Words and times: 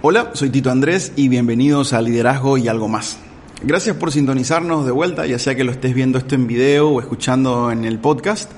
Hola, 0.00 0.30
soy 0.34 0.50
Tito 0.50 0.70
Andrés 0.70 1.12
y 1.16 1.26
bienvenidos 1.26 1.92
a 1.92 2.00
Liderazgo 2.00 2.56
y 2.56 2.68
algo 2.68 2.86
más. 2.86 3.18
Gracias 3.64 3.96
por 3.96 4.12
sintonizarnos 4.12 4.86
de 4.86 4.92
vuelta, 4.92 5.26
ya 5.26 5.40
sea 5.40 5.56
que 5.56 5.64
lo 5.64 5.72
estés 5.72 5.92
viendo 5.92 6.18
esto 6.18 6.36
en 6.36 6.46
video 6.46 6.90
o 6.90 7.00
escuchando 7.00 7.72
en 7.72 7.84
el 7.84 7.98
podcast. 7.98 8.52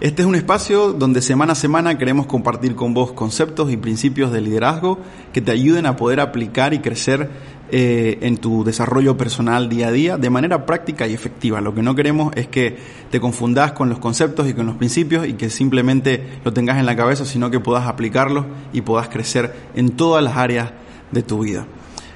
Este 0.00 0.22
es 0.22 0.28
un 0.28 0.34
espacio 0.34 0.94
donde 0.94 1.20
semana 1.20 1.52
a 1.52 1.56
semana 1.56 1.98
queremos 1.98 2.24
compartir 2.24 2.74
con 2.74 2.94
vos 2.94 3.12
conceptos 3.12 3.70
y 3.70 3.76
principios 3.76 4.32
de 4.32 4.40
liderazgo 4.40 4.98
que 5.34 5.42
te 5.42 5.52
ayuden 5.52 5.84
a 5.84 5.96
poder 5.96 6.20
aplicar 6.20 6.72
y 6.72 6.78
crecer 6.78 7.28
eh, 7.70 8.18
en 8.22 8.38
tu 8.38 8.64
desarrollo 8.64 9.16
personal 9.16 9.68
día 9.68 9.88
a 9.88 9.92
día 9.92 10.16
de 10.16 10.30
manera 10.30 10.64
práctica 10.64 11.06
y 11.06 11.12
efectiva. 11.12 11.60
Lo 11.60 11.74
que 11.74 11.82
no 11.82 11.94
queremos 11.94 12.32
es 12.34 12.48
que 12.48 12.78
te 13.10 13.20
confundas 13.20 13.72
con 13.72 13.90
los 13.90 13.98
conceptos 13.98 14.48
y 14.48 14.54
con 14.54 14.64
los 14.64 14.76
principios 14.76 15.26
y 15.26 15.34
que 15.34 15.50
simplemente 15.50 16.40
lo 16.44 16.52
tengas 16.52 16.78
en 16.78 16.86
la 16.86 16.96
cabeza, 16.96 17.26
sino 17.26 17.50
que 17.50 17.60
puedas 17.60 17.86
aplicarlos 17.86 18.46
y 18.72 18.80
puedas 18.80 19.08
crecer 19.08 19.54
en 19.74 19.90
todas 19.90 20.24
las 20.24 20.36
áreas 20.36 20.72
de 21.12 21.22
tu 21.22 21.40
vida. 21.40 21.66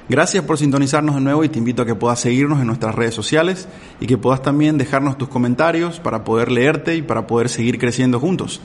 Gracias 0.09 0.43
por 0.43 0.57
sintonizarnos 0.57 1.15
de 1.15 1.21
nuevo 1.21 1.43
y 1.43 1.49
te 1.49 1.59
invito 1.59 1.83
a 1.83 1.85
que 1.85 1.95
puedas 1.95 2.19
seguirnos 2.19 2.59
en 2.59 2.67
nuestras 2.67 2.95
redes 2.95 3.13
sociales 3.13 3.67
y 4.01 4.07
que 4.07 4.17
puedas 4.17 4.41
también 4.41 4.77
dejarnos 4.77 5.17
tus 5.17 5.29
comentarios 5.29 5.99
para 5.99 6.23
poder 6.23 6.51
leerte 6.51 6.95
y 6.95 7.01
para 7.01 7.27
poder 7.27 7.47
seguir 7.47 7.77
creciendo 7.77 8.19
juntos. 8.19 8.59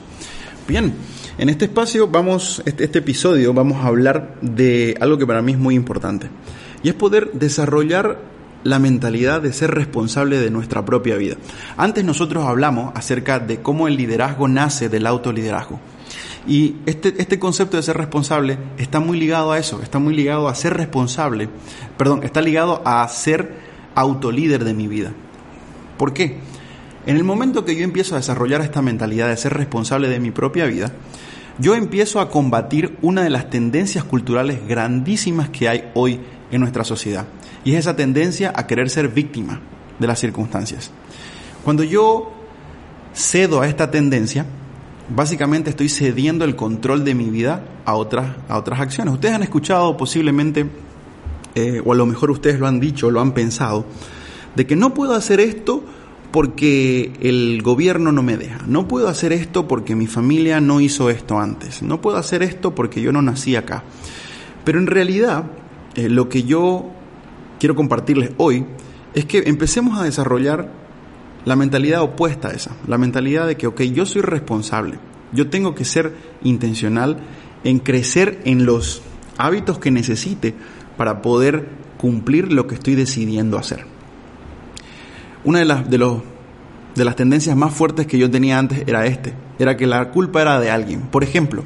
Bien, 0.67 0.93
en 1.37 1.49
este 1.49 1.65
espacio 1.65 2.07
vamos, 2.07 2.61
este, 2.65 2.83
este 2.83 2.99
episodio 2.99 3.53
vamos 3.53 3.83
a 3.83 3.87
hablar 3.87 4.35
de 4.41 4.97
algo 4.99 5.17
que 5.17 5.25
para 5.25 5.41
mí 5.41 5.53
es 5.53 5.57
muy 5.57 5.75
importante 5.75 6.29
y 6.83 6.89
es 6.89 6.95
poder 6.95 7.31
desarrollar 7.33 8.19
la 8.63 8.79
mentalidad 8.79 9.41
de 9.41 9.53
ser 9.53 9.71
responsable 9.71 10.39
de 10.39 10.51
nuestra 10.51 10.83
propia 10.85 11.15
vida. 11.15 11.35
Antes 11.77 12.03
nosotros 12.03 12.45
hablamos 12.45 12.91
acerca 12.95 13.39
de 13.39 13.61
cómo 13.61 13.87
el 13.87 13.95
liderazgo 13.95 14.47
nace 14.47 14.89
del 14.89 15.07
autoliderazgo. 15.07 15.79
Y 16.47 16.77
este, 16.85 17.13
este 17.17 17.39
concepto 17.39 17.77
de 17.77 17.83
ser 17.83 17.97
responsable 17.97 18.57
está 18.77 18.99
muy 18.99 19.19
ligado 19.19 19.51
a 19.51 19.59
eso, 19.59 19.81
está 19.81 19.99
muy 19.99 20.15
ligado 20.15 20.47
a 20.47 20.55
ser 20.55 20.75
responsable, 20.75 21.49
perdón, 21.97 22.23
está 22.23 22.41
ligado 22.41 22.81
a 22.85 23.07
ser 23.07 23.53
autolíder 23.95 24.63
de 24.63 24.73
mi 24.73 24.87
vida. 24.87 25.13
¿Por 25.97 26.13
qué? 26.13 26.39
En 27.05 27.17
el 27.17 27.23
momento 27.23 27.65
que 27.65 27.75
yo 27.75 27.83
empiezo 27.83 28.15
a 28.15 28.19
desarrollar 28.19 28.61
esta 28.61 28.81
mentalidad 28.81 29.29
de 29.29 29.37
ser 29.37 29.53
responsable 29.53 30.09
de 30.09 30.19
mi 30.19 30.31
propia 30.31 30.65
vida, 30.65 30.91
yo 31.59 31.75
empiezo 31.75 32.21
a 32.21 32.29
combatir 32.29 32.97
una 33.01 33.21
de 33.21 33.29
las 33.29 33.49
tendencias 33.49 34.03
culturales 34.05 34.65
grandísimas 34.67 35.49
que 35.49 35.67
hay 35.67 35.91
hoy 35.93 36.21
en 36.51 36.61
nuestra 36.61 36.83
sociedad. 36.83 37.25
Y 37.63 37.73
es 37.73 37.79
esa 37.79 37.95
tendencia 37.95 38.53
a 38.55 38.67
querer 38.67 38.89
ser 38.89 39.09
víctima 39.09 39.59
de 39.97 40.07
las 40.07 40.19
circunstancias. 40.19 40.91
Cuando 41.63 41.83
yo 41.83 42.31
cedo 43.13 43.61
a 43.61 43.67
esta 43.67 43.91
tendencia, 43.91 44.45
básicamente 45.09 45.69
estoy 45.69 45.89
cediendo 45.89 46.45
el 46.45 46.55
control 46.55 47.03
de 47.03 47.15
mi 47.15 47.29
vida 47.29 47.63
a 47.85 47.95
otras, 47.95 48.35
a 48.47 48.57
otras 48.57 48.79
acciones. 48.79 49.13
Ustedes 49.13 49.35
han 49.35 49.43
escuchado 49.43 49.97
posiblemente, 49.97 50.67
eh, 51.55 51.81
o 51.83 51.93
a 51.93 51.95
lo 51.95 52.05
mejor 52.05 52.31
ustedes 52.31 52.59
lo 52.59 52.67
han 52.67 52.79
dicho, 52.79 53.11
lo 53.11 53.21
han 53.21 53.33
pensado, 53.33 53.85
de 54.55 54.65
que 54.65 54.75
no 54.75 54.93
puedo 54.93 55.13
hacer 55.13 55.39
esto 55.39 55.83
porque 56.31 57.13
el 57.21 57.61
gobierno 57.63 58.11
no 58.11 58.21
me 58.21 58.37
deja, 58.37 58.59
no 58.67 58.87
puedo 58.87 59.07
hacer 59.07 59.33
esto 59.33 59.67
porque 59.67 59.95
mi 59.95 60.05
familia 60.05 60.61
no 60.61 60.79
hizo 60.79 61.09
esto 61.09 61.39
antes, 61.39 61.81
no 61.81 62.01
puedo 62.01 62.17
hacer 62.17 62.43
esto 62.43 62.75
porque 62.75 63.01
yo 63.01 63.11
no 63.11 63.21
nací 63.21 63.55
acá. 63.55 63.83
Pero 64.63 64.77
en 64.79 64.87
realidad, 64.87 65.45
eh, 65.95 66.09
lo 66.09 66.29
que 66.29 66.43
yo 66.43 66.91
quiero 67.59 67.75
compartirles 67.75 68.31
hoy 68.37 68.65
es 69.13 69.25
que 69.25 69.43
empecemos 69.45 69.99
a 69.99 70.03
desarrollar 70.03 70.71
la 71.45 71.55
mentalidad 71.55 72.01
opuesta 72.01 72.49
a 72.49 72.51
esa, 72.51 72.71
la 72.87 72.97
mentalidad 72.97 73.47
de 73.47 73.57
que, 73.57 73.67
ok, 73.67 73.81
yo 73.81 74.05
soy 74.05 74.21
responsable, 74.21 74.99
yo 75.33 75.49
tengo 75.49 75.75
que 75.75 75.85
ser 75.85 76.13
intencional 76.43 77.17
en 77.63 77.79
crecer 77.79 78.41
en 78.45 78.65
los 78.65 79.01
hábitos 79.37 79.79
que 79.79 79.91
necesite 79.91 80.53
para 80.97 81.21
poder 81.21 81.69
cumplir 81.97 82.51
lo 82.51 82.67
que 82.67 82.75
estoy 82.75 82.95
decidiendo 82.95 83.57
hacer. 83.57 83.85
Una 85.43 85.59
de 85.59 85.65
las, 85.65 85.89
de, 85.89 85.97
los, 85.97 86.21
de 86.95 87.05
las 87.05 87.15
tendencias 87.15 87.55
más 87.55 87.73
fuertes 87.73 88.07
que 88.07 88.17
yo 88.17 88.29
tenía 88.29 88.59
antes 88.59 88.83
era 88.87 89.05
este, 89.05 89.33
era 89.57 89.77
que 89.77 89.87
la 89.87 90.11
culpa 90.11 90.41
era 90.41 90.59
de 90.59 90.71
alguien. 90.71 91.01
Por 91.03 91.23
ejemplo, 91.23 91.63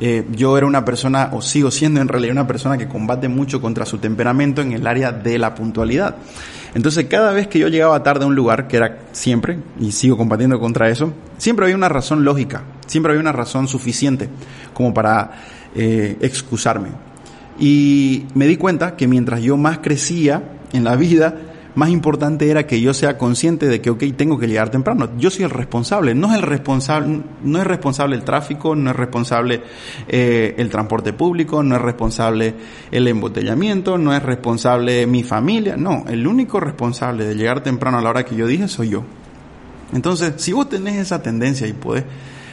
eh, 0.00 0.26
yo 0.32 0.58
era 0.58 0.66
una 0.66 0.84
persona, 0.84 1.30
o 1.32 1.40
sigo 1.40 1.70
siendo 1.70 2.00
en 2.00 2.08
realidad 2.08 2.32
una 2.32 2.46
persona 2.46 2.76
que 2.76 2.86
combate 2.86 3.28
mucho 3.28 3.60
contra 3.60 3.86
su 3.86 3.98
temperamento 3.98 4.60
en 4.60 4.72
el 4.72 4.86
área 4.86 5.12
de 5.12 5.38
la 5.38 5.54
puntualidad. 5.54 6.16
Entonces, 6.74 7.06
cada 7.06 7.32
vez 7.32 7.48
que 7.48 7.58
yo 7.58 7.68
llegaba 7.68 8.02
tarde 8.02 8.24
a 8.24 8.26
un 8.26 8.34
lugar, 8.34 8.68
que 8.68 8.76
era 8.76 8.98
siempre, 9.12 9.58
y 9.80 9.92
sigo 9.92 10.18
combatiendo 10.18 10.60
contra 10.60 10.90
eso, 10.90 11.14
siempre 11.38 11.64
había 11.64 11.76
una 11.76 11.88
razón 11.88 12.24
lógica, 12.24 12.64
siempre 12.86 13.12
había 13.12 13.22
una 13.22 13.32
razón 13.32 13.66
suficiente 13.68 14.28
como 14.74 14.92
para 14.92 15.30
eh, 15.74 16.18
excusarme. 16.20 16.90
Y 17.58 18.26
me 18.34 18.46
di 18.46 18.58
cuenta 18.58 18.96
que 18.96 19.08
mientras 19.08 19.40
yo 19.40 19.56
más 19.56 19.78
crecía 19.78 20.42
en 20.74 20.84
la 20.84 20.96
vida, 20.96 21.34
más 21.76 21.90
importante 21.90 22.50
era 22.50 22.66
que 22.66 22.80
yo 22.80 22.94
sea 22.94 23.18
consciente 23.18 23.66
de 23.66 23.82
que, 23.82 23.90
ok, 23.90 24.02
tengo 24.16 24.38
que 24.38 24.48
llegar 24.48 24.70
temprano. 24.70 25.10
Yo 25.18 25.30
soy 25.30 25.44
el 25.44 25.50
responsable, 25.50 26.14
no 26.14 26.28
es 26.28 26.36
el 26.36 26.42
responsable, 26.42 27.20
no 27.44 27.58
es 27.58 27.66
responsable 27.66 28.16
el 28.16 28.24
tráfico, 28.24 28.74
no 28.74 28.90
es 28.90 28.96
responsable 28.96 29.62
eh, 30.08 30.54
el 30.56 30.70
transporte 30.70 31.12
público, 31.12 31.62
no 31.62 31.76
es 31.76 31.82
responsable 31.82 32.54
el 32.90 33.06
embotellamiento, 33.06 33.98
no 33.98 34.14
es 34.14 34.22
responsable 34.22 35.06
mi 35.06 35.22
familia, 35.22 35.76
no, 35.76 36.04
el 36.08 36.26
único 36.26 36.60
responsable 36.60 37.26
de 37.26 37.34
llegar 37.34 37.62
temprano 37.62 37.98
a 37.98 38.02
la 38.02 38.08
hora 38.08 38.24
que 38.24 38.34
yo 38.34 38.46
dije 38.46 38.68
soy 38.68 38.88
yo. 38.88 39.04
Entonces, 39.92 40.32
si 40.38 40.52
vos 40.52 40.70
tenés 40.70 40.96
esa 40.96 41.22
tendencia 41.22 41.66
y 41.66 41.74
podés 41.74 42.04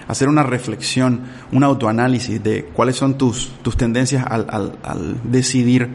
hacer 0.10 0.28
una 0.28 0.44
reflexión, 0.44 1.22
un 1.54 1.64
autoanálisis 1.64 2.44
de 2.44 2.66
cuáles 2.66 2.98
son 2.98 3.18
tus, 3.18 3.54
tus 3.62 3.78
tendencias 3.78 4.26
al, 4.30 4.48
al, 4.50 4.78
al 4.84 5.16
decidir 5.24 5.92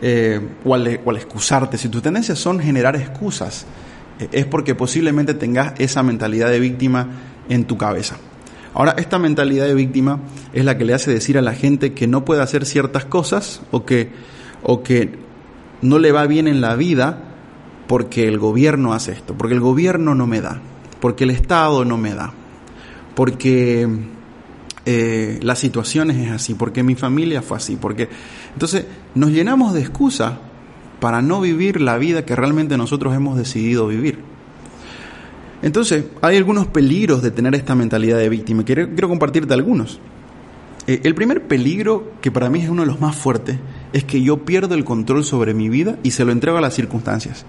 eh, 0.00 0.40
o, 0.64 0.74
al, 0.74 0.86
excusarte, 0.86 1.78
si 1.78 1.88
tus 1.88 2.02
tendencias 2.02 2.38
son 2.38 2.60
generar 2.60 2.96
excusas, 2.96 3.66
eh, 4.18 4.28
es 4.32 4.46
porque 4.46 4.74
posiblemente 4.74 5.34
tengas 5.34 5.74
esa 5.78 6.02
mentalidad 6.02 6.50
de 6.50 6.60
víctima 6.60 7.08
en 7.48 7.64
tu 7.64 7.76
cabeza. 7.76 8.16
Ahora, 8.74 8.94
esta 8.98 9.18
mentalidad 9.18 9.66
de 9.66 9.74
víctima 9.74 10.20
es 10.52 10.64
la 10.64 10.78
que 10.78 10.84
le 10.84 10.94
hace 10.94 11.10
decir 11.10 11.38
a 11.38 11.42
la 11.42 11.54
gente 11.54 11.94
que 11.94 12.06
no 12.06 12.24
puede 12.24 12.42
hacer 12.42 12.64
ciertas 12.64 13.04
cosas 13.04 13.62
o 13.70 13.84
que, 13.84 14.10
o 14.62 14.82
que 14.82 15.18
no 15.82 15.98
le 15.98 16.12
va 16.12 16.26
bien 16.26 16.46
en 16.46 16.60
la 16.60 16.76
vida 16.76 17.24
porque 17.86 18.28
el 18.28 18.38
gobierno 18.38 18.92
hace 18.92 19.12
esto, 19.12 19.34
porque 19.34 19.54
el 19.54 19.60
gobierno 19.60 20.14
no 20.14 20.26
me 20.26 20.40
da, 20.40 20.60
porque 21.00 21.24
el 21.24 21.30
Estado 21.30 21.84
no 21.84 21.96
me 21.96 22.14
da, 22.14 22.32
porque 23.14 23.88
eh, 24.90 25.38
las 25.42 25.58
situaciones 25.58 26.16
es 26.16 26.30
así, 26.30 26.54
porque 26.54 26.82
mi 26.82 26.94
familia 26.94 27.42
fue 27.42 27.58
así, 27.58 27.76
porque 27.76 28.08
entonces 28.54 28.86
nos 29.14 29.28
llenamos 29.32 29.74
de 29.74 29.82
excusas 29.82 30.38
para 30.98 31.20
no 31.20 31.42
vivir 31.42 31.82
la 31.82 31.98
vida 31.98 32.24
que 32.24 32.34
realmente 32.34 32.78
nosotros 32.78 33.14
hemos 33.14 33.36
decidido 33.36 33.86
vivir. 33.86 34.20
Entonces, 35.60 36.06
hay 36.22 36.38
algunos 36.38 36.68
peligros 36.68 37.20
de 37.20 37.30
tener 37.30 37.54
esta 37.54 37.74
mentalidad 37.74 38.16
de 38.16 38.30
víctima. 38.30 38.64
Quiero, 38.64 39.08
compartirte 39.08 39.52
algunos. 39.52 40.00
Eh, 40.86 41.02
el 41.04 41.14
primer 41.14 41.46
peligro, 41.46 42.14
que 42.22 42.30
para 42.30 42.48
mí 42.48 42.62
es 42.62 42.70
uno 42.70 42.80
de 42.80 42.88
los 42.88 42.98
más 42.98 43.14
fuertes, 43.14 43.58
es 43.92 44.04
que 44.04 44.22
yo 44.22 44.46
pierdo 44.46 44.74
el 44.74 44.86
control 44.86 45.22
sobre 45.22 45.52
mi 45.52 45.68
vida 45.68 45.98
y 46.02 46.12
se 46.12 46.24
lo 46.24 46.32
entrego 46.32 46.56
a 46.56 46.62
las 46.62 46.72
circunstancias. 46.72 47.44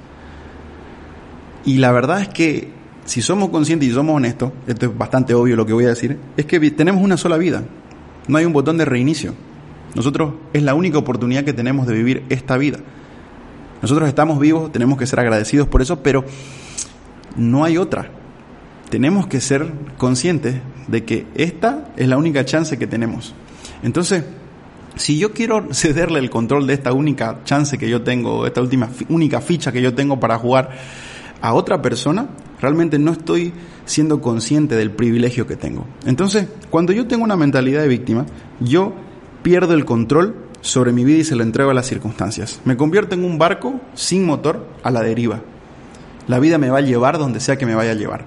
Y 1.63 1.77
la 1.77 1.93
verdad 1.93 2.21
es 2.21 2.27
que 2.27 2.78
si 3.09 3.23
somos 3.23 3.49
conscientes 3.49 3.89
y 3.89 3.91
somos 3.91 4.15
honestos, 4.15 4.51
esto 4.67 4.85
es 4.85 4.95
bastante 4.95 5.33
obvio 5.33 5.55
lo 5.55 5.65
que 5.65 5.73
voy 5.73 5.85
a 5.85 5.87
decir, 5.87 6.19
es 6.37 6.45
que 6.45 6.59
tenemos 6.69 7.03
una 7.03 7.17
sola 7.17 7.37
vida. 7.37 7.63
No 8.27 8.37
hay 8.37 8.45
un 8.45 8.53
botón 8.53 8.77
de 8.77 8.85
reinicio. 8.85 9.33
Nosotros 9.95 10.35
es 10.53 10.61
la 10.61 10.75
única 10.75 10.99
oportunidad 10.99 11.43
que 11.43 11.53
tenemos 11.53 11.87
de 11.87 11.95
vivir 11.95 12.23
esta 12.29 12.55
vida. 12.55 12.77
Nosotros 13.81 14.07
estamos 14.07 14.39
vivos, 14.39 14.71
tenemos 14.71 14.99
que 14.99 15.07
ser 15.07 15.19
agradecidos 15.21 15.67
por 15.67 15.81
eso, 15.81 16.03
pero 16.03 16.23
no 17.35 17.63
hay 17.63 17.79
otra. 17.79 18.11
Tenemos 18.91 19.25
que 19.25 19.41
ser 19.41 19.73
conscientes 19.97 20.57
de 20.87 21.03
que 21.03 21.25
esta 21.33 21.89
es 21.97 22.07
la 22.07 22.17
única 22.17 22.45
chance 22.45 22.77
que 22.77 22.85
tenemos. 22.85 23.33
Entonces, 23.81 24.23
si 24.97 25.17
yo 25.17 25.33
quiero 25.33 25.69
cederle 25.73 26.19
el 26.19 26.29
control 26.29 26.67
de 26.67 26.75
esta 26.75 26.93
única 26.93 27.39
chance 27.43 27.79
que 27.79 27.89
yo 27.89 28.03
tengo, 28.03 28.45
esta 28.45 28.61
última 28.61 28.87
única 29.09 29.41
ficha 29.41 29.71
que 29.71 29.81
yo 29.81 29.95
tengo 29.95 30.19
para 30.19 30.37
jugar 30.37 30.69
a 31.41 31.55
otra 31.55 31.81
persona, 31.81 32.27
realmente 32.61 32.99
no 32.99 33.11
estoy 33.11 33.53
siendo 33.85 34.21
consciente 34.21 34.75
del 34.75 34.91
privilegio 34.91 35.47
que 35.47 35.55
tengo. 35.55 35.85
Entonces, 36.05 36.47
cuando 36.69 36.93
yo 36.93 37.07
tengo 37.07 37.23
una 37.23 37.35
mentalidad 37.35 37.81
de 37.81 37.87
víctima, 37.87 38.25
yo 38.59 38.93
pierdo 39.43 39.73
el 39.73 39.85
control 39.85 40.35
sobre 40.61 40.91
mi 40.91 41.03
vida 41.03 41.19
y 41.19 41.23
se 41.23 41.35
lo 41.35 41.43
entrego 41.43 41.71
a 41.71 41.73
las 41.73 41.87
circunstancias. 41.87 42.61
Me 42.65 42.77
convierto 42.77 43.15
en 43.15 43.23
un 43.23 43.37
barco 43.37 43.79
sin 43.93 44.25
motor 44.25 44.67
a 44.83 44.91
la 44.91 45.01
deriva. 45.01 45.41
La 46.27 46.39
vida 46.39 46.57
me 46.57 46.69
va 46.69 46.79
a 46.79 46.81
llevar 46.81 47.17
donde 47.17 47.39
sea 47.39 47.57
que 47.57 47.65
me 47.65 47.75
vaya 47.75 47.91
a 47.91 47.95
llevar. 47.95 48.25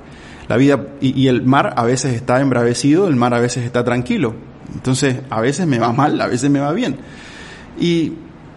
La 0.49 0.57
vida 0.57 0.87
y, 1.01 1.19
y 1.19 1.29
el 1.29 1.43
mar 1.43 1.75
a 1.77 1.85
veces 1.85 2.15
está 2.15 2.41
embravecido, 2.41 3.07
el 3.07 3.17
mar 3.17 3.35
a 3.35 3.41
veces 3.41 3.65
está 3.65 3.85
tranquilo. 3.85 4.35
Entonces, 4.75 5.21
a 5.31 5.41
veces 5.41 5.67
me 5.67 5.79
va 5.79 5.93
mal, 5.93 6.21
a 6.21 6.27
veces 6.27 6.51
me 6.51 6.59
va 6.59 6.73
bien. 6.73 6.97
Y 7.79 8.15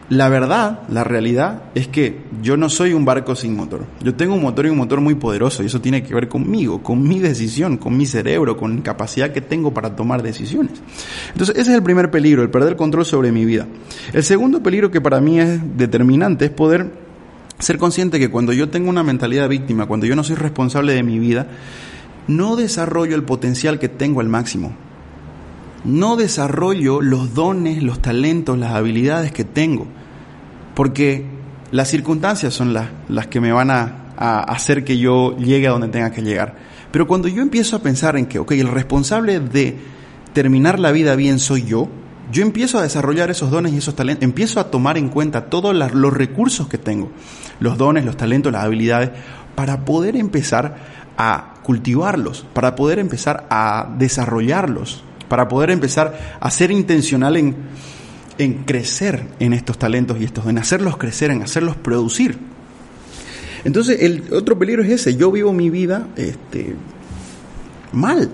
la 0.10 0.30
verdad, 0.30 0.82
la 0.90 1.04
realidad 1.04 1.64
es 1.74 1.88
que 1.88 2.20
yo 2.44 2.58
no 2.58 2.70
soy 2.70 2.94
un 2.94 3.06
barco 3.06 3.36
sin 3.36 3.56
motor. 3.56 3.86
Yo 4.04 4.14
tengo 4.14 4.36
un 4.36 4.42
motor 4.42 4.68
y 4.68 4.70
un 4.70 4.78
motor 4.78 5.02
muy 5.02 5.16
poderoso 5.16 5.64
y 5.64 5.66
eso 5.66 5.82
tiene 5.82 6.04
que 6.04 6.14
ver 6.14 6.28
conmigo, 6.28 6.84
con 6.84 7.02
mi 7.02 7.20
decisión, 7.20 7.78
con 7.78 7.98
mi 7.98 8.06
cerebro, 8.06 8.56
con 8.56 8.76
la 8.76 8.84
capacidad 8.84 9.32
que 9.32 9.42
tengo 9.42 9.74
para 9.74 9.96
tomar 9.96 10.22
decisiones. 10.22 10.74
Entonces 11.32 11.56
ese 11.56 11.72
es 11.72 11.78
el 11.78 11.82
primer 11.82 12.12
peligro, 12.12 12.44
el 12.44 12.52
perder 12.52 12.76
control 12.76 13.04
sobre 13.04 13.32
mi 13.32 13.46
vida. 13.46 13.66
El 14.14 14.24
segundo 14.24 14.62
peligro 14.62 14.92
que 14.92 15.02
para 15.02 15.20
mí 15.20 15.40
es 15.40 15.60
determinante 15.76 16.46
es 16.46 16.52
poder 16.52 16.92
ser 17.58 17.80
consciente 17.80 18.20
que 18.20 18.30
cuando 18.30 18.54
yo 18.54 18.70
tengo 18.70 18.92
una 18.92 19.02
mentalidad 19.02 19.50
víctima, 19.50 19.88
cuando 19.88 20.06
yo 20.06 20.16
no 20.16 20.24
soy 20.24 20.36
responsable 20.36 20.94
de 20.94 21.02
mi 21.02 21.18
vida, 21.18 21.48
no 22.28 22.56
desarrollo 22.56 23.16
el 23.16 23.24
potencial 23.24 23.80
que 23.80 23.90
tengo 23.90 24.20
al 24.20 24.30
máximo 24.30 24.85
no 25.86 26.16
desarrollo 26.16 27.02
los 27.02 27.34
dones, 27.34 27.84
los 27.84 28.02
talentos, 28.02 28.58
las 28.58 28.74
habilidades 28.74 29.32
que 29.32 29.44
tengo, 29.44 29.88
porque 30.74 31.26
las 31.72 31.90
circunstancias 31.90 32.54
son 32.54 32.74
las, 32.74 32.90
las 33.08 33.28
que 33.28 33.40
me 33.40 33.52
van 33.52 33.72
a, 33.72 34.02
hacer 34.18 34.86
que 34.86 34.98
yo 34.98 35.36
llegue 35.38 35.68
a 35.68 35.72
donde 35.72 35.90
tenga 35.90 36.10
que 36.10 36.22
llegar. 36.22 36.56
Pero 36.90 37.06
cuando 37.06 37.28
yo 37.28 37.42
empiezo 37.42 37.76
a 37.76 37.80
pensar 37.80 38.16
en 38.16 38.28
que, 38.28 38.40
ok, 38.40 38.54
el 38.54 38.70
responsable 38.70 39.42
de 39.42 39.78
terminar 40.32 40.80
la 40.80 40.94
vida 40.94 41.18
bien 41.18 41.38
soy 41.38 41.66
yo, 41.66 41.90
yo 42.32 42.42
empiezo 42.42 42.80
a 42.80 42.82
desarrollar 42.82 43.30
esos 43.30 43.52
dones 43.52 43.74
y 43.74 43.78
esos 43.78 43.94
talentos, 43.94 44.24
empiezo 44.24 44.62
a 44.62 44.72
tomar 44.72 44.98
en 44.98 45.10
cuenta 45.10 45.50
todos 45.50 45.76
los 45.76 46.14
recursos 46.14 46.70
que 46.70 46.78
tengo, 46.78 47.12
los 47.60 47.78
dones, 47.78 48.06
los 48.06 48.16
talentos, 48.16 48.54
las 48.54 48.64
habilidades, 48.64 49.12
para 49.54 49.84
poder 49.84 50.16
empezar 50.16 50.78
a 51.18 51.56
cultivarlos, 51.64 52.46
para 52.54 52.76
poder 52.76 53.00
empezar 53.00 53.46
a 53.50 53.94
desarrollarlos 53.98 55.04
para 55.28 55.48
poder 55.48 55.72
empezar 55.72 56.38
a 56.40 56.52
ser 56.52 56.72
intencional 56.72 57.38
en, 57.38 57.56
en 58.38 58.64
crecer 58.64 59.28
en 59.40 59.54
estos 59.54 59.78
talentos 59.78 60.20
y 60.20 60.24
estos, 60.24 60.46
en 60.48 60.58
hacerlos 60.58 60.98
crecer, 60.98 61.32
en 61.32 61.42
hacerlos 61.42 61.76
producir. 61.76 62.38
Entonces, 63.64 64.02
el 64.02 64.32
otro 64.32 64.58
peligro 64.60 64.84
es 64.84 64.90
ese, 64.90 65.16
yo 65.16 65.32
vivo 65.32 65.52
mi 65.52 65.70
vida 65.70 66.08
este, 66.16 66.76
mal, 67.92 68.30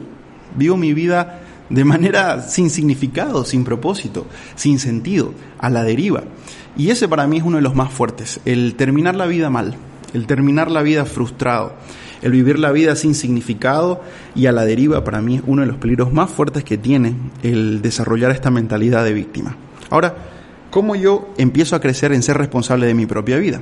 vivo 0.58 0.76
mi 0.76 0.94
vida 0.94 1.42
de 1.70 1.86
manera 1.86 2.42
sin 2.42 2.70
significado, 2.70 3.46
sin 3.46 3.64
propósito, 3.64 4.28
sin 4.56 4.78
sentido, 4.78 5.34
a 5.58 5.70
la 5.70 5.84
deriva. 5.84 6.24
Y 6.76 6.90
ese 6.90 7.08
para 7.08 7.28
mí 7.28 7.38
es 7.38 7.44
uno 7.44 7.58
de 7.58 7.64
los 7.64 7.76
más 7.76 7.92
fuertes, 7.92 8.42
el 8.44 8.76
terminar 8.76 9.16
la 9.16 9.26
vida 9.26 9.50
mal, 9.50 9.76
el 10.14 10.28
terminar 10.28 10.70
la 10.70 10.82
vida 10.82 11.06
frustrado, 11.06 11.74
el 12.22 12.32
vivir 12.32 12.60
la 12.60 12.72
vida 12.72 12.96
sin 12.96 13.16
significado 13.16 14.02
y 14.36 14.46
a 14.46 14.52
la 14.52 14.66
deriva 14.66 15.04
para 15.04 15.22
mí 15.22 15.38
es 15.38 15.44
uno 15.46 15.62
de 15.62 15.68
los 15.68 15.78
peligros 15.78 16.14
más 16.14 16.30
fuertes 16.30 16.64
que 16.64 16.78
tiene 16.78 17.16
el 17.44 17.82
desarrollar 17.82 18.32
esta 18.32 18.52
mentalidad 18.52 19.04
de 19.04 19.14
víctima. 19.14 19.56
Ahora, 19.90 20.16
¿cómo 20.70 20.96
yo 20.96 21.30
empiezo 21.38 21.76
a 21.76 21.82
crecer 21.82 22.14
en 22.14 22.22
ser 22.22 22.38
responsable 22.38 22.86
de 22.86 22.94
mi 22.94 23.06
propia 23.06 23.38
vida? 23.38 23.62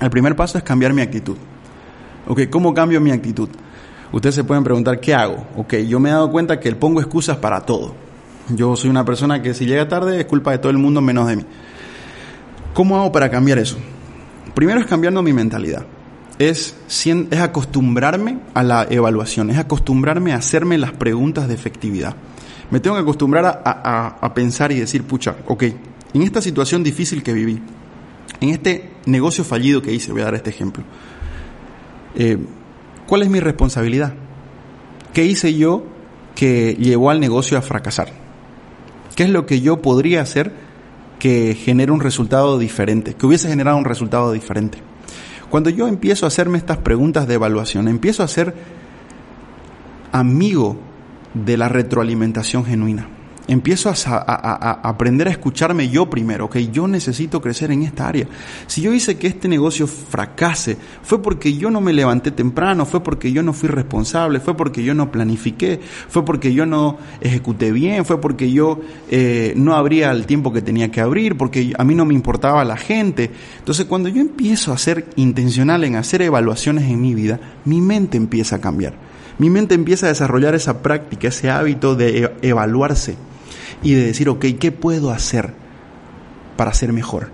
El 0.00 0.10
primer 0.10 0.36
paso 0.36 0.58
es 0.58 0.64
cambiar 0.64 0.92
mi 0.92 1.02
actitud. 1.02 1.36
Ok, 2.28 2.42
¿cómo 2.50 2.72
cambio 2.72 3.00
mi 3.00 3.10
actitud? 3.10 3.48
Ustedes 4.12 4.34
se 4.34 4.44
pueden 4.44 4.62
preguntar, 4.62 5.00
¿qué 5.00 5.14
hago? 5.14 5.46
Ok, 5.56 5.74
yo 5.88 5.98
me 5.98 6.10
he 6.10 6.12
dado 6.12 6.30
cuenta 6.30 6.60
que 6.60 6.72
pongo 6.74 7.00
excusas 7.00 7.36
para 7.38 7.62
todo. 7.62 7.94
Yo 8.48 8.76
soy 8.76 8.90
una 8.90 9.04
persona 9.04 9.42
que 9.42 9.54
si 9.54 9.66
llega 9.66 9.88
tarde 9.88 10.20
es 10.20 10.26
culpa 10.26 10.52
de 10.52 10.58
todo 10.58 10.70
el 10.70 10.78
mundo 10.78 11.00
menos 11.00 11.26
de 11.26 11.36
mí. 11.36 11.44
¿Cómo 12.74 12.96
hago 12.98 13.10
para 13.10 13.30
cambiar 13.30 13.58
eso? 13.58 13.76
Primero 14.54 14.80
es 14.80 14.86
cambiando 14.86 15.22
mi 15.22 15.32
mentalidad 15.32 15.84
es, 16.38 16.74
es 16.88 17.40
acostumbrarme 17.40 18.38
a 18.54 18.62
la 18.62 18.86
evaluación, 18.88 19.50
es 19.50 19.58
acostumbrarme 19.58 20.32
a 20.32 20.36
hacerme 20.36 20.78
las 20.78 20.92
preguntas 20.92 21.48
de 21.48 21.54
efectividad. 21.54 22.16
Me 22.70 22.80
tengo 22.80 22.96
que 22.96 23.02
acostumbrar 23.02 23.62
a, 23.64 24.34
pensar 24.34 24.72
y 24.72 24.80
decir, 24.80 25.04
pucha, 25.04 25.36
ok, 25.46 25.64
en 26.14 26.22
esta 26.22 26.40
situación 26.40 26.82
difícil 26.82 27.22
que 27.22 27.32
viví, 27.32 27.60
en 28.40 28.48
este 28.48 28.90
negocio 29.06 29.44
fallido 29.44 29.82
que 29.82 29.92
hice, 29.92 30.12
voy 30.12 30.22
a 30.22 30.26
dar 30.26 30.34
este 30.34 30.50
ejemplo, 30.50 30.82
eh, 32.14 32.38
¿cuál 33.06 33.22
es 33.22 33.28
mi 33.28 33.40
responsabilidad? 33.40 34.14
¿Qué 35.12 35.24
hice 35.26 35.54
yo 35.54 35.84
que 36.34 36.74
llevó 36.78 37.10
al 37.10 37.20
negocio 37.20 37.58
a 37.58 37.62
fracasar? 37.62 38.12
¿Qué 39.14 39.24
es 39.24 39.30
lo 39.30 39.44
que 39.44 39.60
yo 39.60 39.82
podría 39.82 40.22
hacer 40.22 40.52
que 41.18 41.54
genere 41.54 41.92
un 41.92 42.00
resultado 42.00 42.58
diferente, 42.58 43.14
que 43.14 43.26
hubiese 43.26 43.48
generado 43.48 43.76
un 43.76 43.84
resultado 43.84 44.32
diferente? 44.32 44.78
Cuando 45.52 45.68
yo 45.68 45.86
empiezo 45.86 46.24
a 46.24 46.28
hacerme 46.28 46.56
estas 46.56 46.78
preguntas 46.78 47.28
de 47.28 47.34
evaluación, 47.34 47.86
empiezo 47.86 48.22
a 48.22 48.28
ser 48.28 48.54
amigo 50.10 50.78
de 51.34 51.58
la 51.58 51.68
retroalimentación 51.68 52.64
genuina 52.64 53.06
empiezo 53.48 53.90
a, 53.90 54.80
aprender 54.82 55.28
a 55.28 55.30
escucharme 55.30 55.88
yo 55.88 56.08
primero, 56.08 56.46
ok, 56.46 56.56
yo 56.72 56.86
necesito 56.88 57.40
crecer 57.40 57.70
en 57.70 57.82
esta 57.82 58.08
área. 58.08 58.26
Si 58.66 58.80
yo 58.80 58.92
hice 58.92 59.16
que 59.16 59.26
este 59.26 59.48
negocio 59.48 59.86
fracase, 59.86 60.76
fue 61.02 61.22
porque 61.22 61.54
yo 61.54 61.70
no 61.70 61.80
me 61.80 61.92
levanté 61.92 62.30
temprano, 62.30 62.86
fue 62.86 63.02
porque 63.02 63.32
yo 63.32 63.42
no 63.42 63.52
fui 63.52 63.68
responsable, 63.68 64.40
fue 64.40 64.56
porque 64.56 64.82
yo 64.82 64.94
no 64.94 65.10
planifiqué, 65.10 65.80
fue 66.08 66.24
porque 66.24 66.54
yo 66.54 66.66
no 66.66 66.98
ejecuté 67.20 67.72
bien, 67.72 68.04
fue 68.04 68.20
porque 68.20 68.50
yo 68.52 68.80
eh, 69.10 69.52
no 69.56 69.74
abría 69.74 70.10
el 70.10 70.26
tiempo 70.26 70.52
que 70.52 70.62
tenía 70.62 70.90
que 70.90 71.00
abrir, 71.00 71.36
porque 71.36 71.72
a 71.76 71.84
mí 71.84 71.94
no 71.94 72.04
me 72.04 72.14
importaba 72.14 72.64
la 72.64 72.76
gente. 72.76 73.30
Entonces 73.58 73.86
cuando 73.86 74.08
yo 74.08 74.20
empiezo 74.20 74.72
a 74.72 74.78
ser 74.78 75.06
intencional 75.16 75.84
en 75.84 75.96
hacer 75.96 76.22
evaluaciones 76.22 76.84
en 76.84 77.00
mi 77.00 77.14
vida, 77.14 77.40
mi 77.64 77.80
mente 77.80 78.16
empieza 78.16 78.56
a 78.56 78.60
cambiar. 78.60 78.94
Mi 79.38 79.50
mente 79.50 79.74
empieza 79.74 80.06
a 80.06 80.10
desarrollar 80.10 80.54
esa 80.54 80.82
práctica, 80.82 81.28
ese 81.28 81.50
hábito 81.50 81.96
de 81.96 82.24
e, 82.24 82.48
evaluarse 82.48 83.16
y 83.82 83.94
de 83.94 84.06
decir, 84.06 84.28
ok, 84.28 84.44
¿qué 84.58 84.72
puedo 84.72 85.10
hacer 85.10 85.54
para 86.56 86.74
ser 86.74 86.92
mejor? 86.92 87.30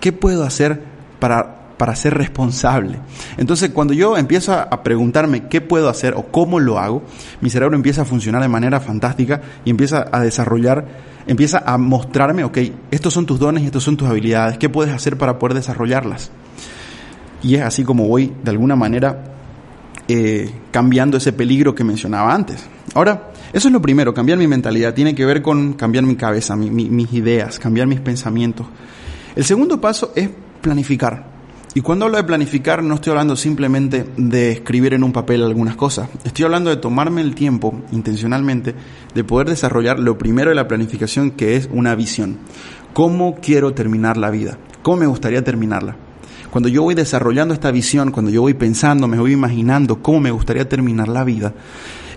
¿Qué 0.00 0.12
puedo 0.12 0.44
hacer 0.44 0.82
para, 1.18 1.76
para 1.76 1.96
ser 1.96 2.14
responsable? 2.14 2.98
Entonces, 3.36 3.70
cuando 3.70 3.94
yo 3.94 4.16
empiezo 4.16 4.52
a 4.52 4.82
preguntarme 4.82 5.48
qué 5.48 5.60
puedo 5.60 5.88
hacer 5.88 6.14
o 6.14 6.26
cómo 6.26 6.60
lo 6.60 6.78
hago, 6.78 7.02
mi 7.40 7.50
cerebro 7.50 7.76
empieza 7.76 8.02
a 8.02 8.04
funcionar 8.04 8.42
de 8.42 8.48
manera 8.48 8.80
fantástica 8.80 9.40
y 9.64 9.70
empieza 9.70 10.06
a 10.10 10.20
desarrollar, 10.20 10.86
empieza 11.26 11.62
a 11.64 11.78
mostrarme, 11.78 12.44
ok, 12.44 12.58
estos 12.90 13.12
son 13.12 13.26
tus 13.26 13.38
dones 13.38 13.62
y 13.62 13.66
estos 13.66 13.84
son 13.84 13.96
tus 13.96 14.08
habilidades, 14.08 14.58
¿qué 14.58 14.68
puedes 14.68 14.94
hacer 14.94 15.16
para 15.16 15.38
poder 15.38 15.54
desarrollarlas? 15.54 16.30
Y 17.42 17.56
es 17.56 17.62
así 17.62 17.84
como 17.84 18.06
voy, 18.06 18.32
de 18.42 18.50
alguna 18.50 18.76
manera, 18.76 19.24
eh, 20.08 20.50
cambiando 20.70 21.16
ese 21.16 21.32
peligro 21.32 21.74
que 21.74 21.84
mencionaba 21.84 22.34
antes. 22.34 22.64
Ahora, 22.94 23.31
eso 23.52 23.68
es 23.68 23.72
lo 23.72 23.82
primero, 23.82 24.14
cambiar 24.14 24.38
mi 24.38 24.46
mentalidad, 24.46 24.94
tiene 24.94 25.14
que 25.14 25.26
ver 25.26 25.42
con 25.42 25.74
cambiar 25.74 26.04
mi 26.04 26.16
cabeza, 26.16 26.56
mis 26.56 27.12
ideas, 27.12 27.58
cambiar 27.58 27.86
mis 27.86 28.00
pensamientos. 28.00 28.66
El 29.36 29.44
segundo 29.44 29.80
paso 29.80 30.12
es 30.14 30.30
planificar. 30.60 31.32
Y 31.74 31.80
cuando 31.80 32.04
hablo 32.04 32.18
de 32.18 32.24
planificar 32.24 32.82
no 32.82 32.96
estoy 32.96 33.12
hablando 33.12 33.34
simplemente 33.34 34.04
de 34.18 34.52
escribir 34.52 34.92
en 34.92 35.02
un 35.02 35.12
papel 35.12 35.42
algunas 35.42 35.74
cosas, 35.74 36.08
estoy 36.22 36.44
hablando 36.44 36.68
de 36.68 36.76
tomarme 36.76 37.22
el 37.22 37.34
tiempo 37.34 37.80
intencionalmente 37.92 38.74
de 39.14 39.24
poder 39.24 39.48
desarrollar 39.48 39.98
lo 39.98 40.18
primero 40.18 40.50
de 40.50 40.54
la 40.54 40.68
planificación 40.68 41.30
que 41.30 41.56
es 41.56 41.70
una 41.72 41.94
visión. 41.94 42.38
¿Cómo 42.92 43.36
quiero 43.36 43.72
terminar 43.72 44.18
la 44.18 44.30
vida? 44.30 44.58
¿Cómo 44.82 44.98
me 44.98 45.06
gustaría 45.06 45.42
terminarla? 45.42 45.96
Cuando 46.50 46.68
yo 46.68 46.82
voy 46.82 46.94
desarrollando 46.94 47.54
esta 47.54 47.70
visión, 47.70 48.10
cuando 48.10 48.30
yo 48.30 48.42
voy 48.42 48.52
pensando, 48.52 49.08
me 49.08 49.18
voy 49.18 49.32
imaginando 49.32 50.02
cómo 50.02 50.20
me 50.20 50.30
gustaría 50.30 50.68
terminar 50.68 51.08
la 51.08 51.24
vida, 51.24 51.54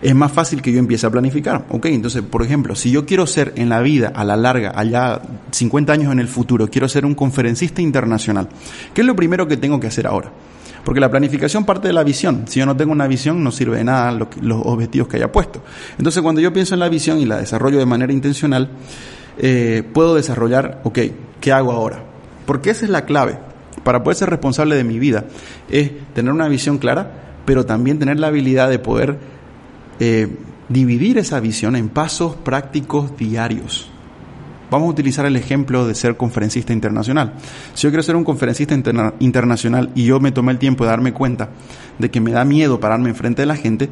es 0.01 0.15
más 0.15 0.31
fácil 0.31 0.61
que 0.61 0.71
yo 0.71 0.79
empiece 0.79 1.05
a 1.05 1.09
planificar. 1.09 1.65
Ok, 1.69 1.87
entonces, 1.87 2.21
por 2.21 2.43
ejemplo, 2.43 2.75
si 2.75 2.91
yo 2.91 3.05
quiero 3.05 3.27
ser 3.27 3.53
en 3.55 3.69
la 3.69 3.81
vida, 3.81 4.11
a 4.15 4.23
la 4.23 4.35
larga, 4.35 4.73
allá 4.75 5.21
50 5.51 5.93
años 5.93 6.11
en 6.11 6.19
el 6.19 6.27
futuro, 6.27 6.69
quiero 6.69 6.87
ser 6.87 7.05
un 7.05 7.15
conferencista 7.15 7.81
internacional, 7.81 8.49
¿qué 8.93 9.01
es 9.01 9.07
lo 9.07 9.15
primero 9.15 9.47
que 9.47 9.57
tengo 9.57 9.79
que 9.79 9.87
hacer 9.87 10.07
ahora? 10.07 10.31
Porque 10.83 10.99
la 10.99 11.09
planificación 11.09 11.65
parte 11.65 11.87
de 11.87 11.93
la 11.93 12.03
visión. 12.03 12.45
Si 12.47 12.59
yo 12.59 12.65
no 12.65 12.77
tengo 12.77 12.91
una 12.91 13.07
visión, 13.07 13.43
no 13.43 13.51
sirve 13.51 13.77
de 13.77 13.83
nada 13.83 14.11
los 14.11 14.61
objetivos 14.65 15.07
que 15.07 15.17
haya 15.17 15.31
puesto. 15.31 15.63
Entonces, 15.97 16.21
cuando 16.21 16.41
yo 16.41 16.53
pienso 16.53 16.75
en 16.75 16.79
la 16.79 16.89
visión 16.89 17.19
y 17.19 17.25
la 17.25 17.37
desarrollo 17.37 17.79
de 17.79 17.87
manera 17.87 18.13
intencional, 18.13 18.69
eh, 19.39 19.83
puedo 19.93 20.13
desarrollar, 20.13 20.81
ok, 20.83 20.99
¿qué 21.41 21.51
hago 21.51 21.71
ahora? 21.71 22.03
Porque 22.45 22.69
esa 22.69 22.85
es 22.85 22.91
la 22.91 23.05
clave 23.05 23.39
para 23.85 24.03
poder 24.03 24.17
ser 24.17 24.29
responsable 24.29 24.75
de 24.75 24.83
mi 24.83 24.99
vida 24.99 25.25
es 25.69 25.91
tener 26.13 26.33
una 26.33 26.49
visión 26.49 26.79
clara, 26.79 27.11
pero 27.45 27.65
también 27.65 27.99
tener 27.99 28.19
la 28.19 28.27
habilidad 28.27 28.69
de 28.69 28.79
poder 28.79 29.17
eh, 29.99 30.27
dividir 30.69 31.17
esa 31.17 31.39
visión 31.39 31.75
en 31.75 31.89
pasos 31.89 32.35
prácticos 32.35 33.15
diarios. 33.17 33.89
Vamos 34.71 34.87
a 34.87 34.91
utilizar 34.91 35.25
el 35.25 35.35
ejemplo 35.35 35.87
de 35.87 35.93
ser 35.93 36.17
conferencista 36.17 36.73
internacional. 36.73 37.33
Si 37.73 37.83
yo 37.83 37.91
quiero 37.91 38.03
ser 38.03 38.15
un 38.15 38.23
conferencista 38.23 38.73
internacional 39.19 39.91
y 39.93 40.05
yo 40.05 40.19
me 40.19 40.31
tomé 40.31 40.51
el 40.51 40.57
tiempo 40.57 40.83
de 40.83 40.89
darme 40.89 41.13
cuenta 41.13 41.49
de 41.99 42.09
que 42.09 42.19
me 42.19 42.31
da 42.31 42.43
miedo 42.45 42.79
pararme 42.79 43.09
enfrente 43.09 43.43
de 43.43 43.45
la 43.45 43.55
gente, 43.55 43.89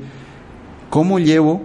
¿cómo 0.89 1.19
llevo, 1.19 1.61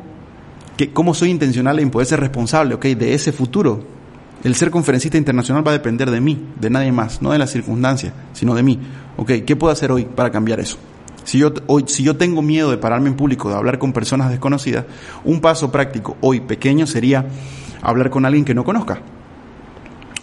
que, 0.76 0.92
cómo 0.92 1.14
soy 1.14 1.30
intencional 1.30 1.78
en 1.78 1.90
poder 1.90 2.06
ser 2.06 2.20
responsable 2.20 2.74
okay, 2.74 2.94
de 2.94 3.14
ese 3.14 3.32
futuro? 3.32 3.82
El 4.44 4.54
ser 4.54 4.70
conferencista 4.70 5.16
internacional 5.16 5.66
va 5.66 5.70
a 5.72 5.78
depender 5.78 6.10
de 6.10 6.20
mí, 6.20 6.40
de 6.60 6.70
nadie 6.70 6.92
más, 6.92 7.22
no 7.22 7.32
de 7.32 7.38
las 7.38 7.50
circunstancias, 7.50 8.12
sino 8.34 8.54
de 8.54 8.62
mí. 8.62 8.78
Ok, 9.16 9.32
¿qué 9.44 9.56
puedo 9.56 9.72
hacer 9.72 9.90
hoy 9.90 10.04
para 10.04 10.30
cambiar 10.30 10.60
eso? 10.60 10.78
Si 11.28 11.36
yo, 11.36 11.52
hoy, 11.66 11.84
si 11.88 12.02
yo 12.02 12.16
tengo 12.16 12.40
miedo 12.40 12.70
de 12.70 12.78
pararme 12.78 13.10
en 13.10 13.14
público, 13.14 13.50
de 13.50 13.54
hablar 13.54 13.78
con 13.78 13.92
personas 13.92 14.30
desconocidas, 14.30 14.86
un 15.24 15.42
paso 15.42 15.70
práctico 15.70 16.16
hoy 16.22 16.40
pequeño 16.40 16.86
sería 16.86 17.26
hablar 17.82 18.08
con 18.08 18.24
alguien 18.24 18.46
que 18.46 18.54
no 18.54 18.64
conozca. 18.64 19.00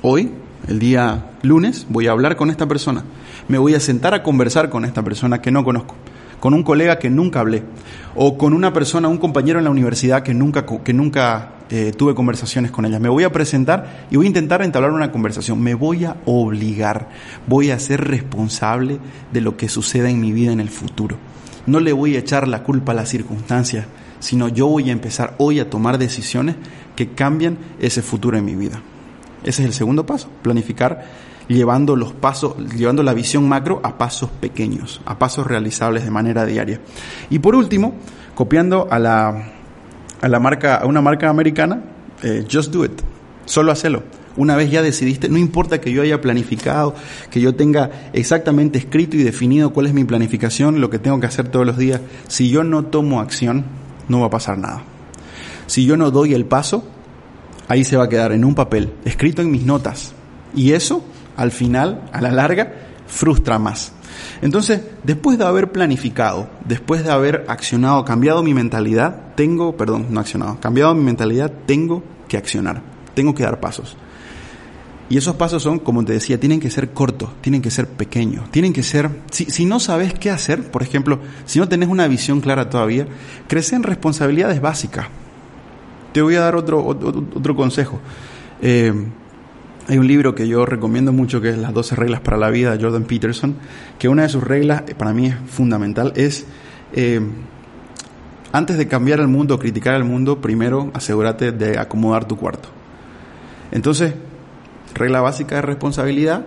Hoy 0.02 0.32
el 0.68 0.80
día 0.80 1.30
lunes 1.44 1.86
voy 1.90 2.08
a 2.08 2.12
hablar 2.12 2.36
con 2.36 2.50
esta 2.50 2.66
persona, 2.66 3.04
me 3.48 3.60
voy 3.60 3.76
a 3.76 3.80
sentar 3.80 4.16
a 4.16 4.24
conversar 4.24 4.72
con 4.72 4.84
esta 4.84 5.04
persona 5.04 5.44
que 5.44 5.52
no 5.52 5.64
conozco, 5.64 5.94
con 6.40 6.54
un 6.54 6.64
colega 6.64 7.00
que 7.00 7.10
nunca 7.10 7.40
hablé, 7.40 7.64
o 8.16 8.38
con 8.38 8.54
una 8.54 8.74
persona, 8.74 9.08
un 9.08 9.18
compañero 9.18 9.60
en 9.60 9.66
la 9.66 9.72
universidad 9.72 10.24
que 10.24 10.34
nunca, 10.34 10.66
que 10.66 10.94
nunca 10.94 11.52
eh, 11.70 11.94
tuve 11.96 12.14
conversaciones 12.14 12.72
con 12.72 12.86
ella. 12.86 13.00
Me 13.00 13.10
voy 13.10 13.24
a 13.24 13.32
presentar 13.32 14.06
y 14.12 14.18
voy 14.18 14.28
a 14.28 14.30
intentar 14.30 14.62
entablar 14.62 14.92
una 14.92 15.12
conversación. 15.12 15.62
Me 15.62 15.74
voy 15.74 16.06
a 16.06 16.18
obligar, 16.26 17.10
voy 17.48 17.72
a 17.72 17.80
ser 17.80 18.08
responsable 18.08 19.00
de 19.34 19.42
lo 19.42 19.58
que 19.58 19.68
suceda 19.68 20.10
en 20.10 20.22
mi 20.22 20.32
vida 20.32 20.52
en 20.52 20.60
el 20.60 20.70
futuro. 20.70 21.18
No 21.66 21.80
le 21.80 21.94
voy 21.94 22.16
a 22.16 22.20
echar 22.20 22.48
la 22.48 22.62
culpa 22.62 22.92
a 22.92 22.96
las 22.96 23.10
circunstancias, 23.10 23.88
sino 24.20 24.48
yo 24.48 24.68
voy 24.68 24.90
a 24.90 24.94
empezar 24.94 25.34
hoy 25.40 25.60
a 25.60 25.70
tomar 25.70 25.98
decisiones 25.98 26.56
que 26.96 27.10
cambien 27.10 27.58
ese 27.80 28.04
futuro 28.04 28.38
en 28.38 28.46
mi 28.46 28.56
vida. 28.56 28.82
Ese 29.44 29.64
es 29.64 29.68
el 29.68 29.74
segundo 29.74 30.06
paso, 30.06 30.30
planificar 30.44 31.06
llevando 31.48 31.96
los 31.96 32.14
pasos, 32.14 32.56
llevando 32.76 33.04
la 33.04 33.14
visión 33.14 33.48
macro 33.48 33.80
a 33.84 33.98
pasos 33.98 34.30
pequeños, 34.30 35.02
a 35.06 35.20
pasos 35.20 35.48
realizables 35.48 36.04
de 36.04 36.12
manera 36.12 36.46
diaria. 36.46 36.82
Y 37.30 37.40
por 37.40 37.56
último, 37.56 37.96
copiando 38.34 38.88
a 38.90 39.00
la, 39.00 39.52
a 40.22 40.28
la 40.28 40.40
marca, 40.40 40.78
a 40.78 40.86
una 40.86 41.02
marca 41.02 41.30
americana, 41.30 41.84
eh, 42.24 42.46
just 42.52 42.72
do 42.72 42.86
it, 42.86 43.02
solo 43.46 43.72
hacelo. 43.72 44.04
Una 44.38 44.58
vez 44.58 44.70
ya 44.70 44.82
decidiste, 44.82 45.30
no 45.30 45.38
importa 45.38 45.80
que 45.80 45.94
yo 45.94 46.02
haya 46.02 46.20
planificado, 46.20 46.94
que 47.30 47.40
yo 47.40 47.56
tenga 47.56 48.10
exactamente 48.12 48.78
escrito 48.78 49.16
y 49.16 49.24
definido 49.24 49.72
cuál 49.72 49.88
es 49.88 49.94
mi 49.94 50.04
planificación, 50.04 50.82
lo 50.82 50.90
que 50.90 51.00
tengo 51.00 51.20
que 51.22 51.28
hacer 51.28 51.48
todos 51.48 51.66
los 51.66 51.78
días, 51.78 52.02
si 52.28 52.50
yo 52.50 52.66
no 52.66 52.84
tomo 52.86 53.22
acción, 53.22 53.64
no 54.10 54.20
va 54.20 54.28
a 54.28 54.30
pasar 54.30 54.58
nada. 54.58 54.84
Si 55.68 55.86
yo 55.86 55.96
no 55.96 56.12
doy 56.12 56.34
el 56.34 56.46
paso, 56.46 56.84
ahí 57.70 57.86
se 57.86 57.96
va 57.96 58.06
a 58.06 58.10
quedar 58.10 58.34
en 58.34 58.44
un 58.44 58.56
papel, 58.56 58.92
escrito 59.06 59.42
en 59.42 59.52
mis 59.52 59.66
notas. 59.66 60.14
Y 60.54 60.74
eso, 60.74 61.04
al 61.38 61.52
final, 61.52 62.10
a 62.12 62.22
la 62.22 62.32
larga, 62.32 62.74
frustra 63.08 63.60
más. 63.60 63.94
Entonces, 64.42 64.82
después 65.04 65.38
de 65.38 65.46
haber 65.46 65.72
planificado, 65.72 66.50
después 66.66 67.04
de 67.04 67.12
haber 67.12 67.46
accionado, 67.48 68.06
cambiado 68.06 68.44
mi 68.44 68.54
mentalidad, 68.54 69.34
tengo, 69.36 69.76
perdón, 69.78 70.08
no 70.10 70.20
accionado, 70.20 70.60
cambiado 70.60 70.94
mi 70.94 71.04
mentalidad, 71.04 71.52
tengo 71.66 72.04
que 72.28 72.38
accionar, 72.38 72.82
tengo 73.14 73.34
que 73.34 73.44
dar 73.44 73.60
pasos. 73.60 73.98
Y 75.08 75.18
esos 75.18 75.36
pasos 75.36 75.62
son, 75.62 75.78
como 75.80 76.04
te 76.04 76.14
decía, 76.14 76.40
tienen 76.40 76.60
que 76.60 76.72
ser 76.72 76.90
cortos, 76.90 77.30
tienen 77.42 77.62
que 77.62 77.70
ser 77.70 77.88
pequeños, 77.88 78.50
tienen 78.50 78.74
que 78.74 78.82
ser, 78.82 79.12
si, 79.30 79.66
no 79.66 79.80
sabes 79.80 80.16
qué 80.16 80.32
hacer, 80.32 80.72
por 80.72 80.82
ejemplo, 80.82 81.20
si 81.46 81.60
no 81.60 81.70
tenés 81.70 81.90
una 81.90 82.08
visión 82.08 82.42
clara 82.42 82.70
todavía, 82.70 83.08
crece 83.48 83.76
en 83.76 83.84
responsabilidades 83.84 84.60
básicas. 84.62 85.08
Te 86.12 86.22
voy 86.22 86.36
a 86.36 86.42
dar 86.42 86.56
otro, 86.56 86.84
otro, 86.84 87.56
consejo. 87.56 88.00
Eh, 88.62 88.94
hay 89.88 89.98
un 89.98 90.08
libro 90.08 90.34
que 90.34 90.48
yo 90.48 90.66
recomiendo 90.66 91.12
mucho 91.12 91.42
que 91.42 91.50
es 91.50 91.58
Las 91.58 91.74
12 91.74 91.96
reglas 91.96 92.22
para 92.22 92.38
la 92.38 92.50
vida 92.50 92.76
de 92.76 92.84
Jordan 92.84 93.04
Peterson, 93.04 93.56
que 94.00 94.10
una 94.10 94.24
de 94.24 94.30
sus 94.30 94.44
reglas, 94.44 94.84
eh, 94.88 94.96
para 94.96 95.14
mí 95.14 95.28
es 95.28 95.36
fundamental, 95.48 96.12
es 96.16 96.46
eh, 96.94 97.22
antes 98.52 98.78
de 98.78 98.88
cambiar 98.88 99.20
el 99.20 99.28
mundo, 99.28 99.60
criticar 99.60 99.96
el 99.96 100.06
mundo, 100.06 100.42
primero 100.42 100.92
asegúrate 100.94 101.52
de 101.52 101.78
acomodar 101.78 102.26
tu 102.26 102.38
cuarto. 102.38 102.70
Entonces, 103.72 104.14
Regla 104.94 105.20
básica 105.20 105.56
de 105.56 105.62
responsabilidad, 105.62 106.46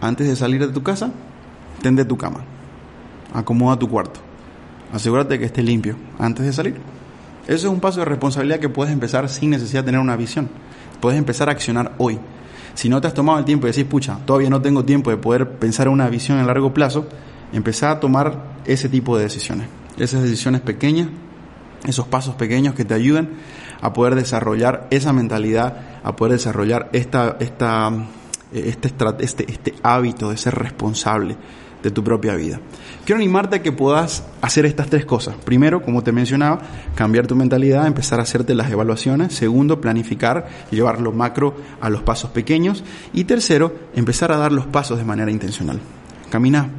antes 0.00 0.26
de 0.26 0.34
salir 0.34 0.66
de 0.66 0.72
tu 0.72 0.82
casa, 0.82 1.12
tende 1.82 2.04
tu 2.04 2.18
cama, 2.18 2.40
acomoda 3.32 3.78
tu 3.78 3.88
cuarto, 3.88 4.18
asegúrate 4.92 5.38
que 5.38 5.44
esté 5.44 5.62
limpio 5.62 5.94
antes 6.18 6.44
de 6.44 6.52
salir. 6.52 6.74
Eso 7.46 7.68
es 7.68 7.72
un 7.72 7.78
paso 7.78 8.00
de 8.00 8.06
responsabilidad 8.06 8.58
que 8.58 8.68
puedes 8.68 8.92
empezar 8.92 9.28
sin 9.28 9.50
necesidad 9.50 9.82
de 9.82 9.86
tener 9.86 10.00
una 10.00 10.16
visión. 10.16 10.48
Puedes 11.00 11.16
empezar 11.16 11.48
a 11.48 11.52
accionar 11.52 11.92
hoy. 11.98 12.18
Si 12.74 12.88
no 12.88 13.00
te 13.00 13.08
has 13.08 13.14
tomado 13.14 13.38
el 13.38 13.44
tiempo 13.44 13.66
y 13.66 13.70
decís, 13.70 13.84
pucha, 13.84 14.18
todavía 14.24 14.50
no 14.50 14.60
tengo 14.60 14.84
tiempo 14.84 15.10
de 15.10 15.16
poder 15.16 15.58
pensar 15.58 15.86
en 15.86 15.92
una 15.92 16.08
visión 16.08 16.38
a 16.38 16.44
largo 16.44 16.72
plazo, 16.72 17.06
empezar 17.52 17.90
a 17.90 18.00
tomar 18.00 18.60
ese 18.64 18.88
tipo 18.88 19.16
de 19.16 19.24
decisiones. 19.24 19.68
Esas 19.98 20.22
decisiones 20.22 20.60
pequeñas, 20.60 21.08
esos 21.86 22.06
pasos 22.06 22.34
pequeños 22.34 22.74
que 22.74 22.84
te 22.84 22.94
ayudan 22.94 23.30
a 23.80 23.92
poder 23.92 24.14
desarrollar 24.14 24.86
esa 24.90 25.12
mentalidad, 25.12 26.00
a 26.02 26.16
poder 26.16 26.32
desarrollar 26.32 26.88
esta, 26.92 27.36
esta, 27.40 27.92
este, 28.52 28.92
este, 29.20 29.52
este 29.52 29.74
hábito 29.82 30.30
de 30.30 30.36
ser 30.36 30.54
responsable 30.54 31.36
de 31.82 31.90
tu 31.90 32.04
propia 32.04 32.34
vida. 32.34 32.60
Quiero 33.04 33.20
animarte 33.20 33.56
a 33.56 33.62
que 33.62 33.72
puedas 33.72 34.24
hacer 34.40 34.66
estas 34.66 34.88
tres 34.88 35.04
cosas. 35.04 35.34
Primero, 35.44 35.82
como 35.82 36.02
te 36.02 36.12
mencionaba, 36.12 36.60
cambiar 36.94 37.26
tu 37.26 37.34
mentalidad, 37.34 37.86
empezar 37.86 38.20
a 38.20 38.22
hacerte 38.22 38.54
las 38.54 38.70
evaluaciones. 38.70 39.34
Segundo, 39.34 39.80
planificar, 39.80 40.48
llevar 40.70 41.00
lo 41.00 41.12
macro 41.12 41.54
a 41.80 41.90
los 41.90 42.02
pasos 42.02 42.30
pequeños. 42.30 42.84
Y 43.12 43.24
tercero, 43.24 43.74
empezar 43.94 44.32
a 44.32 44.36
dar 44.36 44.52
los 44.52 44.66
pasos 44.66 44.98
de 44.98 45.04
manera 45.04 45.30
intencional. 45.30 45.80
Camina, 46.30 46.70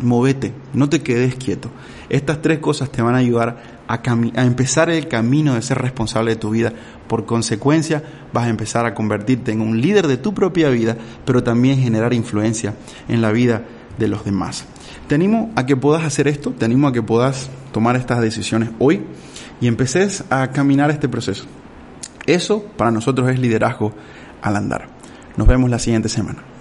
movete, 0.00 0.52
no 0.74 0.88
te 0.88 1.00
quedes 1.00 1.36
quieto. 1.36 1.70
Estas 2.08 2.42
tres 2.42 2.58
cosas 2.58 2.90
te 2.90 3.00
van 3.00 3.14
a 3.14 3.18
ayudar 3.18 3.82
a, 3.88 4.00
empezar 4.42 4.90
el 4.90 5.08
camino 5.08 5.54
de 5.54 5.62
ser 5.62 5.78
responsable 5.78 6.32
de 6.32 6.36
tu 6.36 6.50
vida. 6.50 6.72
Por 7.08 7.24
consecuencia, 7.24 8.02
vas 8.32 8.46
a 8.46 8.50
empezar 8.50 8.84
a 8.86 8.94
convertirte 8.94 9.52
en 9.52 9.60
un 9.60 9.80
líder 9.80 10.06
de 10.06 10.16
tu 10.16 10.34
propia 10.34 10.68
vida, 10.70 10.96
pero 11.24 11.42
también 11.42 11.78
generar 11.78 12.12
influencia 12.12 12.74
en 13.08 13.22
la 13.22 13.32
vida 13.32 13.64
de 13.98 14.08
los 14.08 14.24
demás. 14.24 14.64
Te 15.08 15.14
animo 15.14 15.50
a 15.56 15.66
que 15.66 15.76
puedas 15.76 16.04
hacer 16.04 16.28
esto, 16.28 16.50
te 16.50 16.64
animo 16.64 16.88
a 16.88 16.92
que 16.92 17.02
puedas 17.02 17.50
tomar 17.72 17.96
estas 17.96 18.20
decisiones 18.20 18.70
hoy 18.78 19.02
y 19.60 19.66
empeces 19.66 20.24
a 20.30 20.48
caminar 20.48 20.90
este 20.90 21.08
proceso. 21.08 21.44
Eso 22.26 22.64
para 22.76 22.90
nosotros 22.90 23.28
es 23.30 23.38
liderazgo 23.38 23.92
al 24.40 24.56
andar. 24.56 24.88
Nos 25.36 25.48
vemos 25.48 25.70
la 25.70 25.78
siguiente 25.78 26.08
semana. 26.08 26.51